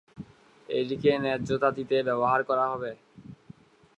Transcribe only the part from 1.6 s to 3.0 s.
দিতে ব্যবহার করা হবে।